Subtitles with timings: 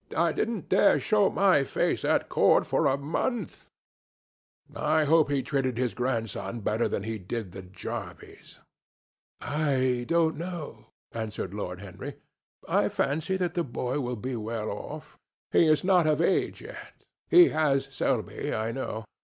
[0.17, 3.69] I didn't dare show my face at Court for a month.
[4.75, 8.57] I hope he treated his grandson better than he did the jarvies."
[9.41, 12.15] "I don't know," answered Lord Henry.
[12.67, 15.19] "I fancy that the boy will be well off.
[15.51, 17.05] He is not of age yet.
[17.29, 19.05] He has Selby, I know.